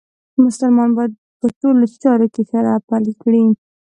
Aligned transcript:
مسلمان 0.45 0.89
باید 0.97 1.13
په 1.39 1.47
ټولو 1.59 1.83
چارو 2.03 2.27
کې 2.33 2.41
شرعه 2.49 2.77
پلې 2.87 3.13
کړي. 3.21 3.43